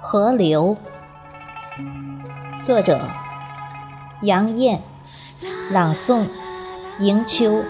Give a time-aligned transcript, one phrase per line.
[0.00, 0.76] 河流，
[2.62, 3.08] 作者
[4.20, 4.82] 杨燕，
[5.70, 6.26] 朗诵
[6.98, 7.62] 迎秋。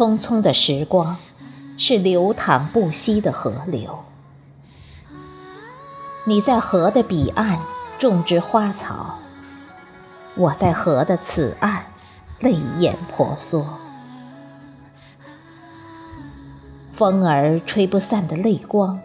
[0.00, 1.18] 匆匆的时光，
[1.76, 3.98] 是流淌不息的河流。
[6.24, 7.60] 你在河的彼岸
[7.98, 9.18] 种植花草，
[10.36, 11.84] 我在河的此岸
[12.38, 13.78] 泪眼婆娑。
[16.94, 18.98] 风儿吹不散的泪光，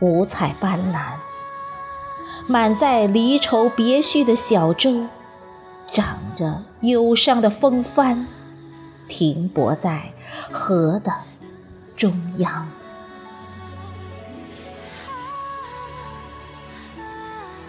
[0.00, 1.18] 五彩斑斓，
[2.46, 5.08] 满载离愁别绪的小舟，
[5.90, 8.26] 长着忧伤的风帆。
[9.08, 10.12] 停泊在
[10.52, 11.12] 河的
[11.96, 12.68] 中央，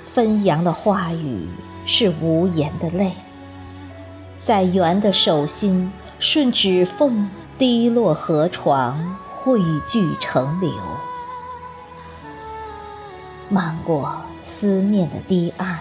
[0.03, 1.47] 纷扬的话语
[1.85, 3.13] 是无言的泪，
[4.43, 10.71] 在圆的手心顺指缝滴落河床，汇聚成流，
[13.47, 15.79] 漫过思念的堤岸，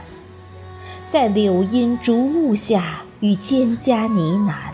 [1.07, 4.68] 在柳荫竹雾下与蒹葭呢喃。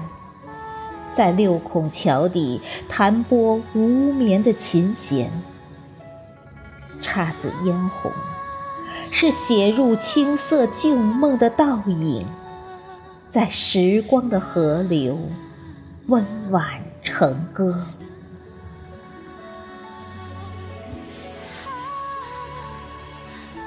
[1.14, 5.30] 在六孔桥底弹拨无眠的琴弦，
[7.00, 8.10] 姹紫嫣红，
[9.12, 12.26] 是写入青涩旧梦的倒影，
[13.28, 15.16] 在时光的河流
[16.08, 17.86] 温婉成歌。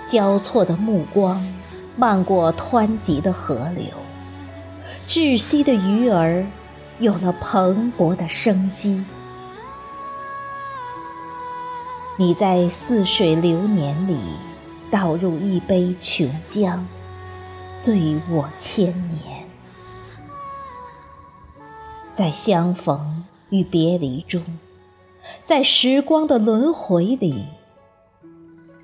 [0.06, 1.46] 交错的目光
[1.96, 3.86] 漫过湍急的河流，
[5.08, 6.46] 窒息的鱼儿。
[7.00, 9.04] 有了蓬勃的生机。
[12.18, 14.18] 你在似水流年里
[14.90, 16.80] 倒入一杯琼浆，
[17.76, 19.46] 醉我千年。
[22.12, 24.44] 在相逢与别离中，
[25.44, 27.46] 在时光的轮回里，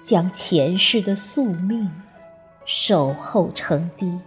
[0.03, 1.89] 将前世的宿命
[2.63, 4.19] 守候成堤，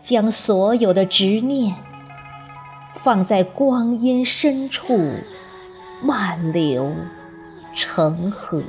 [0.00, 1.74] 将所有的执念。
[3.04, 4.98] 放在光阴深处，
[6.00, 6.90] 漫流
[7.74, 8.62] 成河。